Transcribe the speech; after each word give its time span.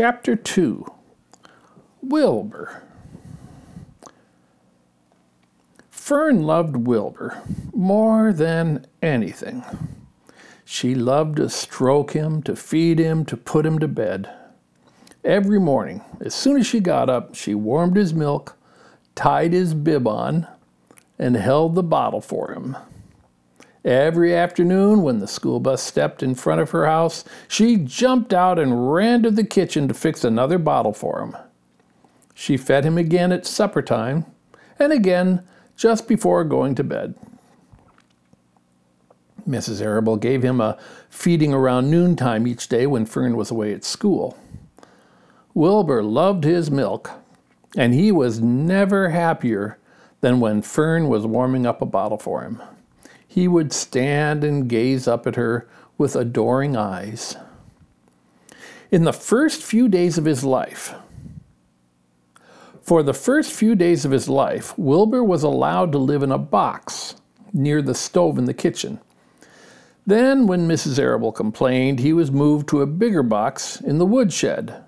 Chapter 0.00 0.36
2 0.36 0.86
Wilbur. 2.02 2.84
Fern 5.90 6.44
loved 6.44 6.76
Wilbur 6.76 7.42
more 7.74 8.32
than 8.32 8.86
anything. 9.02 9.64
She 10.64 10.94
loved 10.94 11.38
to 11.38 11.48
stroke 11.48 12.12
him, 12.12 12.44
to 12.44 12.54
feed 12.54 13.00
him, 13.00 13.24
to 13.24 13.36
put 13.36 13.66
him 13.66 13.80
to 13.80 13.88
bed. 13.88 14.30
Every 15.24 15.58
morning, 15.58 16.04
as 16.20 16.32
soon 16.32 16.58
as 16.60 16.66
she 16.68 16.78
got 16.78 17.10
up, 17.10 17.34
she 17.34 17.56
warmed 17.56 17.96
his 17.96 18.14
milk, 18.14 18.56
tied 19.16 19.52
his 19.52 19.74
bib 19.74 20.06
on, 20.06 20.46
and 21.18 21.34
held 21.34 21.74
the 21.74 21.82
bottle 21.82 22.20
for 22.20 22.52
him. 22.52 22.76
Every 23.88 24.36
afternoon, 24.36 25.02
when 25.02 25.18
the 25.18 25.26
school 25.26 25.60
bus 25.60 25.82
stepped 25.82 26.22
in 26.22 26.34
front 26.34 26.60
of 26.60 26.72
her 26.72 26.84
house, 26.84 27.24
she 27.48 27.78
jumped 27.78 28.34
out 28.34 28.58
and 28.58 28.92
ran 28.92 29.22
to 29.22 29.30
the 29.30 29.44
kitchen 29.44 29.88
to 29.88 29.94
fix 29.94 30.24
another 30.24 30.58
bottle 30.58 30.92
for 30.92 31.22
him. 31.22 31.34
She 32.34 32.58
fed 32.58 32.84
him 32.84 32.98
again 32.98 33.32
at 33.32 33.46
supper 33.46 33.80
time, 33.80 34.26
and 34.78 34.92
again 34.92 35.42
just 35.74 36.06
before 36.06 36.44
going 36.44 36.74
to 36.74 36.84
bed. 36.84 37.14
Mrs. 39.48 39.80
Arable 39.80 40.16
gave 40.16 40.42
him 40.42 40.60
a 40.60 40.76
feeding 41.08 41.54
around 41.54 41.90
noontime 41.90 42.46
each 42.46 42.68
day 42.68 42.86
when 42.86 43.06
Fern 43.06 43.38
was 43.38 43.50
away 43.50 43.72
at 43.72 43.84
school. 43.84 44.36
Wilbur 45.54 46.02
loved 46.02 46.44
his 46.44 46.70
milk, 46.70 47.10
and 47.74 47.94
he 47.94 48.12
was 48.12 48.38
never 48.38 49.08
happier 49.08 49.78
than 50.20 50.40
when 50.40 50.60
Fern 50.60 51.08
was 51.08 51.24
warming 51.24 51.64
up 51.64 51.80
a 51.80 51.86
bottle 51.86 52.18
for 52.18 52.42
him. 52.42 52.60
He 53.28 53.46
would 53.46 53.72
stand 53.72 54.42
and 54.42 54.68
gaze 54.68 55.06
up 55.06 55.26
at 55.26 55.36
her 55.36 55.68
with 55.96 56.16
adoring 56.16 56.76
eyes. 56.76 57.36
In 58.90 59.04
the 59.04 59.12
first 59.12 59.62
few 59.62 59.86
days 59.86 60.16
of 60.18 60.24
his 60.24 60.42
life, 60.42 60.94
for 62.82 63.02
the 63.02 63.12
first 63.12 63.52
few 63.52 63.74
days 63.74 64.06
of 64.06 64.12
his 64.12 64.30
life, 64.30 64.76
Wilbur 64.78 65.22
was 65.22 65.42
allowed 65.42 65.92
to 65.92 65.98
live 65.98 66.22
in 66.22 66.32
a 66.32 66.38
box 66.38 67.16
near 67.52 67.82
the 67.82 67.94
stove 67.94 68.38
in 68.38 68.46
the 68.46 68.54
kitchen. 68.54 68.98
Then, 70.06 70.46
when 70.46 70.66
Mrs. 70.66 70.98
Arable 70.98 71.32
complained, 71.32 71.98
he 71.98 72.14
was 72.14 72.32
moved 72.32 72.66
to 72.68 72.80
a 72.80 72.86
bigger 72.86 73.22
box 73.22 73.78
in 73.78 73.98
the 73.98 74.06
woodshed. 74.06 74.82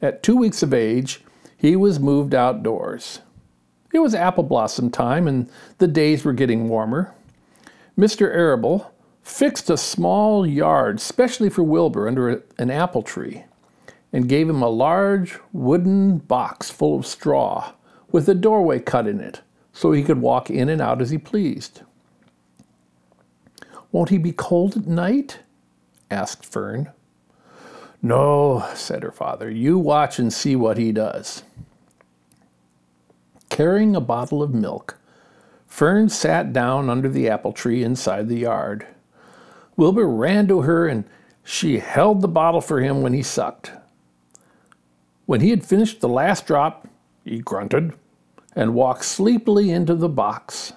At 0.00 0.22
two 0.22 0.34
weeks 0.34 0.62
of 0.62 0.72
age, 0.72 1.22
he 1.58 1.76
was 1.76 2.00
moved 2.00 2.34
outdoors. 2.34 3.20
It 3.92 3.98
was 3.98 4.14
apple 4.14 4.44
blossom 4.44 4.90
time, 4.90 5.28
and 5.28 5.50
the 5.76 5.88
days 5.88 6.24
were 6.24 6.32
getting 6.32 6.70
warmer. 6.70 7.14
Mr. 7.98 8.28
Arable 8.32 8.92
fixed 9.22 9.70
a 9.70 9.76
small 9.76 10.46
yard 10.46 11.00
specially 11.00 11.48
for 11.48 11.62
Wilbur 11.62 12.06
under 12.06 12.42
an 12.58 12.70
apple 12.70 13.02
tree 13.02 13.44
and 14.12 14.28
gave 14.28 14.48
him 14.48 14.62
a 14.62 14.68
large 14.68 15.38
wooden 15.52 16.18
box 16.18 16.70
full 16.70 16.98
of 16.98 17.06
straw 17.06 17.72
with 18.12 18.28
a 18.28 18.34
doorway 18.34 18.78
cut 18.78 19.06
in 19.06 19.20
it 19.20 19.40
so 19.72 19.92
he 19.92 20.02
could 20.02 20.20
walk 20.20 20.48
in 20.50 20.68
and 20.68 20.80
out 20.80 21.02
as 21.02 21.10
he 21.10 21.18
pleased. 21.18 21.82
Won't 23.92 24.10
he 24.10 24.18
be 24.18 24.32
cold 24.32 24.76
at 24.76 24.86
night? 24.86 25.40
asked 26.10 26.44
Fern. 26.44 26.90
No, 28.02 28.64
said 28.74 29.02
her 29.02 29.10
father. 29.10 29.50
You 29.50 29.78
watch 29.78 30.18
and 30.18 30.32
see 30.32 30.54
what 30.54 30.78
he 30.78 30.92
does. 30.92 31.42
Carrying 33.48 33.96
a 33.96 34.00
bottle 34.00 34.42
of 34.42 34.54
milk, 34.54 34.95
Fern 35.76 36.08
sat 36.08 36.54
down 36.54 36.88
under 36.88 37.06
the 37.06 37.28
apple 37.28 37.52
tree 37.52 37.84
inside 37.84 38.30
the 38.30 38.38
yard. 38.38 38.86
Wilbur 39.76 40.08
ran 40.08 40.48
to 40.48 40.62
her 40.62 40.88
and 40.88 41.04
she 41.44 41.80
held 41.80 42.22
the 42.22 42.28
bottle 42.28 42.62
for 42.62 42.80
him 42.80 43.02
when 43.02 43.12
he 43.12 43.22
sucked. 43.22 43.72
When 45.26 45.42
he 45.42 45.50
had 45.50 45.66
finished 45.66 46.00
the 46.00 46.08
last 46.08 46.46
drop, 46.46 46.88
he 47.26 47.40
grunted 47.40 47.92
and 48.54 48.72
walked 48.72 49.04
sleepily 49.04 49.70
into 49.70 49.94
the 49.94 50.08
box. 50.08 50.72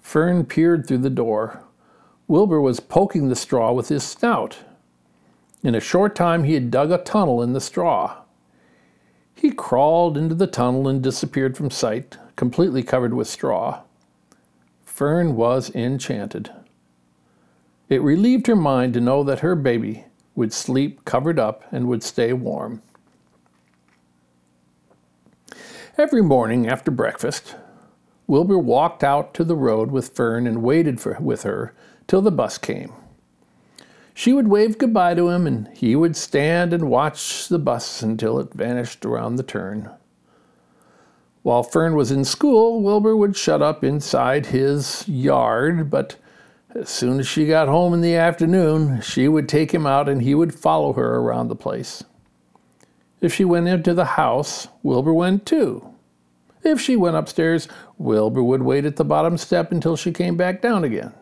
Fern 0.00 0.44
peered 0.44 0.86
through 0.86 0.98
the 0.98 1.10
door. 1.10 1.64
Wilbur 2.28 2.60
was 2.60 2.78
poking 2.78 3.28
the 3.28 3.34
straw 3.34 3.72
with 3.72 3.88
his 3.88 4.04
snout. 4.04 4.58
In 5.64 5.74
a 5.74 5.80
short 5.80 6.14
time, 6.14 6.44
he 6.44 6.54
had 6.54 6.70
dug 6.70 6.92
a 6.92 6.98
tunnel 6.98 7.42
in 7.42 7.52
the 7.52 7.60
straw. 7.60 8.18
He 9.34 9.50
crawled 9.50 10.16
into 10.16 10.36
the 10.36 10.46
tunnel 10.46 10.86
and 10.86 11.02
disappeared 11.02 11.56
from 11.56 11.72
sight, 11.72 12.16
completely 12.36 12.84
covered 12.84 13.12
with 13.12 13.26
straw. 13.26 13.82
Fern 14.98 15.36
was 15.36 15.72
enchanted. 15.76 16.50
It 17.88 18.02
relieved 18.02 18.48
her 18.48 18.56
mind 18.56 18.94
to 18.94 19.00
know 19.00 19.22
that 19.22 19.38
her 19.38 19.54
baby 19.54 20.06
would 20.34 20.52
sleep 20.52 21.04
covered 21.04 21.38
up 21.38 21.62
and 21.70 21.86
would 21.86 22.02
stay 22.02 22.32
warm. 22.32 22.82
Every 25.96 26.20
morning 26.20 26.66
after 26.66 26.90
breakfast, 26.90 27.54
Wilbur 28.26 28.58
walked 28.58 29.04
out 29.04 29.34
to 29.34 29.44
the 29.44 29.54
road 29.54 29.92
with 29.92 30.16
Fern 30.16 30.48
and 30.48 30.64
waited 30.64 31.00
for, 31.00 31.16
with 31.20 31.44
her 31.44 31.76
till 32.08 32.20
the 32.20 32.32
bus 32.32 32.58
came. 32.58 32.92
She 34.14 34.32
would 34.32 34.48
wave 34.48 34.78
goodbye 34.78 35.14
to 35.14 35.28
him, 35.28 35.46
and 35.46 35.68
he 35.76 35.94
would 35.94 36.16
stand 36.16 36.72
and 36.72 36.90
watch 36.90 37.46
the 37.46 37.60
bus 37.60 38.02
until 38.02 38.40
it 38.40 38.52
vanished 38.52 39.06
around 39.06 39.36
the 39.36 39.44
turn. 39.44 39.90
While 41.48 41.62
Fern 41.62 41.94
was 41.94 42.10
in 42.10 42.26
school, 42.26 42.82
Wilbur 42.82 43.16
would 43.16 43.34
shut 43.34 43.62
up 43.62 43.82
inside 43.82 44.44
his 44.44 45.08
yard, 45.08 45.90
but 45.90 46.16
as 46.74 46.90
soon 46.90 47.20
as 47.20 47.26
she 47.26 47.46
got 47.46 47.68
home 47.68 47.94
in 47.94 48.02
the 48.02 48.16
afternoon, 48.16 49.00
she 49.00 49.28
would 49.28 49.48
take 49.48 49.72
him 49.72 49.86
out 49.86 50.10
and 50.10 50.20
he 50.20 50.34
would 50.34 50.54
follow 50.54 50.92
her 50.92 51.16
around 51.16 51.48
the 51.48 51.56
place. 51.56 52.04
If 53.22 53.32
she 53.32 53.46
went 53.46 53.66
into 53.66 53.94
the 53.94 54.04
house, 54.04 54.68
Wilbur 54.82 55.14
went 55.14 55.46
too. 55.46 55.88
If 56.64 56.82
she 56.82 56.96
went 56.96 57.16
upstairs, 57.16 57.66
Wilbur 57.96 58.42
would 58.42 58.60
wait 58.60 58.84
at 58.84 58.96
the 58.96 59.04
bottom 59.06 59.38
step 59.38 59.72
until 59.72 59.96
she 59.96 60.12
came 60.12 60.36
back 60.36 60.60
down 60.60 60.84
again. 60.84 61.14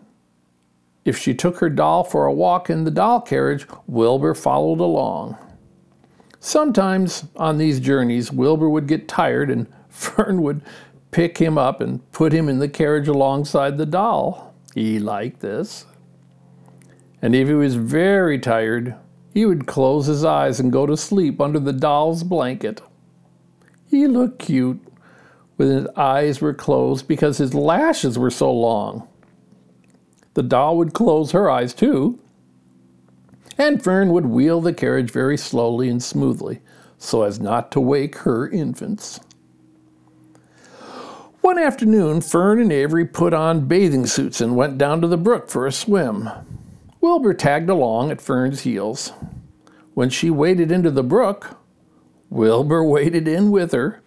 If 1.04 1.16
she 1.16 1.34
took 1.34 1.58
her 1.58 1.70
doll 1.70 2.02
for 2.02 2.26
a 2.26 2.32
walk 2.32 2.68
in 2.68 2.82
the 2.82 2.90
doll 2.90 3.20
carriage, 3.20 3.64
Wilbur 3.86 4.34
followed 4.34 4.80
along. 4.80 5.36
Sometimes 6.40 7.26
on 7.36 7.58
these 7.58 7.78
journeys, 7.78 8.32
Wilbur 8.32 8.68
would 8.68 8.88
get 8.88 9.06
tired 9.06 9.50
and 9.50 9.68
Fern 9.96 10.42
would 10.42 10.62
pick 11.10 11.38
him 11.38 11.56
up 11.56 11.80
and 11.80 12.10
put 12.12 12.32
him 12.32 12.48
in 12.48 12.58
the 12.58 12.68
carriage 12.68 13.08
alongside 13.08 13.78
the 13.78 13.86
doll. 13.86 14.54
He 14.74 14.98
liked 14.98 15.40
this. 15.40 15.86
And 17.22 17.34
if 17.34 17.48
he 17.48 17.54
was 17.54 17.76
very 17.76 18.38
tired, 18.38 18.94
he 19.32 19.46
would 19.46 19.66
close 19.66 20.06
his 20.06 20.24
eyes 20.24 20.60
and 20.60 20.70
go 20.70 20.84
to 20.86 20.96
sleep 20.96 21.40
under 21.40 21.58
the 21.58 21.72
doll's 21.72 22.22
blanket. 22.22 22.82
He 23.88 24.06
looked 24.06 24.40
cute 24.40 24.82
when 25.56 25.68
his 25.68 25.86
eyes 25.96 26.40
were 26.40 26.54
closed 26.54 27.08
because 27.08 27.38
his 27.38 27.54
lashes 27.54 28.18
were 28.18 28.30
so 28.30 28.52
long. 28.52 29.08
The 30.34 30.42
doll 30.42 30.76
would 30.76 30.92
close 30.92 31.32
her 31.32 31.50
eyes 31.50 31.72
too. 31.72 32.20
And 33.56 33.82
Fern 33.82 34.10
would 34.10 34.26
wheel 34.26 34.60
the 34.60 34.74
carriage 34.74 35.10
very 35.10 35.38
slowly 35.38 35.88
and 35.88 36.02
smoothly 36.02 36.60
so 36.98 37.22
as 37.22 37.40
not 37.40 37.70
to 37.72 37.80
wake 37.80 38.16
her 38.18 38.48
infants. 38.48 39.20
One 41.46 41.60
afternoon, 41.60 42.22
Fern 42.22 42.60
and 42.60 42.72
Avery 42.72 43.04
put 43.04 43.32
on 43.32 43.68
bathing 43.68 44.06
suits 44.06 44.40
and 44.40 44.56
went 44.56 44.78
down 44.78 45.00
to 45.00 45.06
the 45.06 45.16
brook 45.16 45.48
for 45.48 45.64
a 45.64 45.70
swim. 45.70 46.28
Wilbur 47.00 47.34
tagged 47.34 47.70
along 47.70 48.10
at 48.10 48.20
Fern's 48.20 48.62
heels. 48.62 49.12
When 49.94 50.10
she 50.10 50.28
waded 50.28 50.72
into 50.72 50.90
the 50.90 51.04
brook, 51.04 51.56
Wilbur 52.30 52.82
waded 52.82 53.28
in 53.28 53.52
with 53.52 53.70
her. 53.70 54.02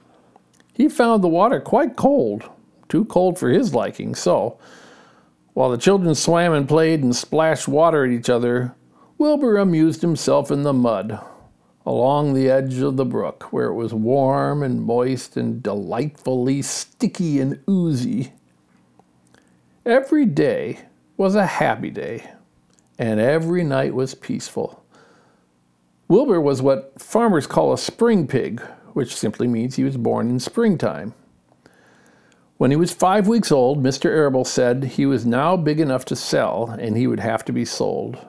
He 0.73 0.89
found 0.89 1.23
the 1.23 1.29
water 1.29 1.61
quite 1.61 1.95
cold, 1.95 2.43
too 2.89 3.05
cold 3.05 3.39
for 3.39 3.47
his 3.47 3.73
liking, 3.73 4.15
so 4.15 4.59
while 5.53 5.69
the 5.69 5.77
children 5.77 6.15
swam 6.15 6.51
and 6.51 6.67
played 6.67 7.01
and 7.01 7.15
splashed 7.15 7.69
water 7.69 8.03
at 8.03 8.11
each 8.11 8.29
other, 8.29 8.75
Wilbur 9.17 9.55
amused 9.55 10.01
himself 10.01 10.51
in 10.51 10.63
the 10.63 10.73
mud 10.73 11.21
along 11.89 12.35
the 12.35 12.47
edge 12.47 12.77
of 12.77 12.97
the 12.97 13.05
brook, 13.05 13.51
where 13.51 13.65
it 13.65 13.73
was 13.73 13.95
warm 13.95 14.61
and 14.61 14.79
moist 14.79 15.35
and 15.35 15.63
delightfully 15.63 16.61
sticky 16.61 17.39
and 17.39 17.59
oozy. 17.67 18.31
Every 19.87 20.27
day 20.27 20.81
was 21.17 21.33
a 21.33 21.47
happy 21.47 21.89
day, 21.89 22.29
and 22.99 23.19
every 23.19 23.63
night 23.63 23.95
was 23.95 24.13
peaceful. 24.13 24.83
Wilbur 26.07 26.39
was 26.39 26.61
what 26.61 26.93
farmers 27.01 27.47
call 27.47 27.73
a 27.73 27.77
spring 27.79 28.27
pig, 28.27 28.61
which 28.93 29.15
simply 29.15 29.47
means 29.47 29.75
he 29.75 29.83
was 29.83 29.97
born 29.97 30.29
in 30.29 30.39
springtime. 30.39 31.15
When 32.57 32.69
he 32.69 32.77
was 32.77 32.93
five 32.93 33.27
weeks 33.27 33.51
old, 33.51 33.81
Mr. 33.81 34.11
Arable 34.11 34.45
said 34.45 34.83
he 34.83 35.07
was 35.07 35.25
now 35.25 35.57
big 35.57 35.79
enough 35.79 36.05
to 36.05 36.15
sell 36.15 36.69
and 36.79 36.95
he 36.95 37.07
would 37.07 37.19
have 37.19 37.43
to 37.45 37.51
be 37.51 37.65
sold. 37.65 38.19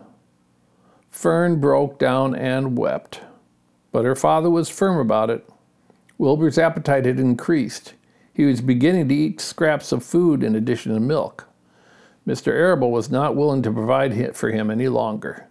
Fern 1.11 1.61
broke 1.61 1.99
down 1.99 2.35
and 2.35 2.79
wept, 2.79 3.21
but 3.93 4.05
her 4.05 4.17
father 4.17 4.51
was 4.51 4.69
firm 4.69 4.99
about 4.99 5.31
it. 5.31 5.49
Wilbur's 6.19 6.59
appetite 6.59 7.07
had 7.07 7.19
increased. 7.19 7.95
He 8.33 8.45
was 8.45 8.61
beginning 8.61 9.09
to 9.09 9.15
eat 9.15 9.41
scraps 9.41 9.93
of 9.93 10.05
food 10.05 10.43
in 10.43 10.55
addition 10.55 10.95
to 10.95 11.01
milk. 11.01 11.49
Mr. 12.27 12.49
Arable 12.49 12.91
was 12.91 13.11
not 13.11 13.37
willing 13.37 13.63
to 13.63 13.73
provide 13.73 14.37
for 14.37 14.51
him 14.51 14.71
any 14.71 14.89
longer. 14.89 15.47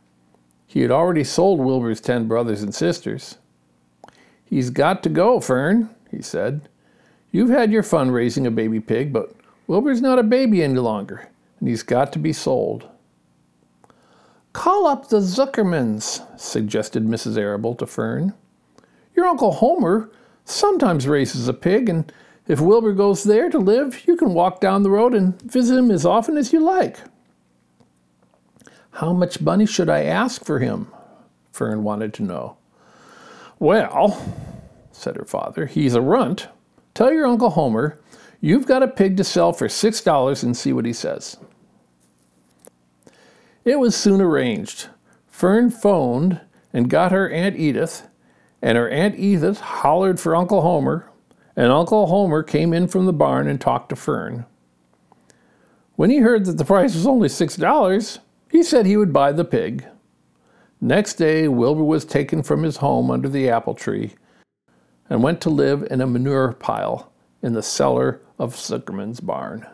He 0.68 0.81
had 0.81 0.91
already 0.91 1.24
sold 1.24 1.59
Wilbur's 1.59 2.00
ten 2.00 2.27
brothers 2.27 2.62
and 2.62 2.74
sisters. 2.74 3.38
He's 4.45 4.69
got 4.69 5.03
to 5.03 5.09
go, 5.09 5.39
Fern, 5.39 5.89
he 6.12 6.21
said. 6.21 6.69
You've 7.31 7.50
had 7.50 7.71
your 7.71 7.83
fun 7.83 8.12
raising 8.12 8.47
a 8.47 8.51
baby 8.51 8.80
pig, 8.80 9.12
but 9.12 9.33
Wilbur's 9.68 10.01
not 10.01 10.19
a 10.19 10.24
baby 10.24 10.63
any 10.63 10.80
longer, 10.80 11.30
and 11.59 11.69
he's 11.69 11.83
got 11.83 12.13
to 12.13 12.19
be 12.19 12.33
sold. 12.33 12.88
Call 14.54 14.88
up 14.88 15.10
the 15.10 15.19
Zuckermans, 15.19 16.25
suggested 16.40 17.06
Mrs. 17.06 17.38
Arable 17.38 17.75
to 17.75 17.86
Fern. 17.86 18.34
Your 19.16 19.28
Uncle 19.28 19.54
Homer 19.54 20.10
sometimes 20.44 21.07
raises 21.07 21.48
a 21.48 21.54
pig, 21.54 21.88
and 21.88 22.12
if 22.48 22.60
Wilbur 22.60 22.94
goes 22.94 23.24
there 23.24 23.50
to 23.50 23.60
live, 23.60 24.07
you 24.07 24.18
can 24.18 24.34
walk 24.34 24.60
down 24.60 24.81
the 24.81 24.90
road 24.90 25.13
and 25.13 25.40
visit 25.44 25.78
him 25.78 25.92
as 25.92 26.06
often 26.06 26.36
as 26.36 26.51
you 26.51 26.60
like. 26.60 26.98
How 28.94 29.13
much 29.13 29.40
money 29.40 29.68
should 29.68 29.90
I 29.90 30.04
ask 30.04 30.44
for 30.44 30.60
him? 30.60 30.92
Fern 31.52 31.84
wanted 31.84 32.13
to 32.16 32.24
know. 32.24 32.57
Well, 33.60 34.19
said 34.92 35.16
her 35.16 35.25
father, 35.25 35.68
he's 35.68 35.94
a 35.94 36.02
runt. 36.02 36.48
Tell 36.95 37.13
your 37.13 37.28
Uncle 37.28 37.52
Homer 37.52 38.00
you've 38.42 38.66
got 38.66 38.84
a 38.84 38.88
pig 38.88 39.16
to 39.18 39.24
sell 39.24 39.54
for 39.54 39.69
six 39.69 40.02
dollars 40.02 40.44
and 40.44 40.57
see 40.57 40.74
what 40.74 40.86
he 40.86 40.94
says. 40.94 41.38
It 43.69 43.77
was 43.77 43.95
soon 43.95 44.19
arranged. 44.19 44.88
Fern 45.27 45.69
phoned 45.69 46.42
and 46.74 46.89
got 46.89 47.12
her 47.12 47.30
Aunt 47.30 47.56
Edith, 47.56 48.07
and 48.63 48.75
her 48.75 48.89
Aunt 48.89 49.13
Edith 49.19 49.60
hollered 49.60 50.19
for 50.19 50.36
Uncle 50.36 50.62
Homer, 50.62 51.07
and 51.56 51.71
Uncle 51.71 52.07
Homer 52.07 52.42
came 52.42 52.74
in 52.74 52.88
from 52.88 53.06
the 53.06 53.13
barn 53.13 53.48
and 53.48 53.62
talked 53.62 53.89
to 53.89 53.95
Fern. 53.95 54.48
When 55.98 56.10
he 56.10 56.18
heard 56.18 56.45
that 56.45 56.57
the 56.57 56.66
price 56.66 56.95
was 56.95 57.06
only 57.06 57.30
six 57.30 57.56
dollars, 57.56 58.18
he 58.50 58.63
said 58.63 58.88
he 58.88 58.98
would 58.98 59.13
buy 59.13 59.31
the 59.31 59.45
pig. 59.45 59.86
Next 60.81 61.13
day, 61.13 61.48
Wilbur 61.48 61.83
was 61.83 62.06
taken 62.06 62.42
from 62.42 62.63
his 62.63 62.77
home 62.77 63.12
under 63.12 63.30
the 63.30 63.51
apple 63.51 63.75
tree 63.75 64.16
and 65.12 65.21
went 65.21 65.42
to 65.42 65.51
live 65.51 65.86
in 65.92 66.01
a 66.01 66.07
manure 66.07 66.54
pile 66.54 67.12
in 67.44 67.54
the 67.54 67.62
cellar 67.62 68.19
of 68.39 68.56
Zuckerman's 68.56 69.19
barn. 69.19 69.68